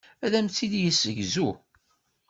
Ad 0.25 0.33
am-t-id-yessegzu. 0.37 1.49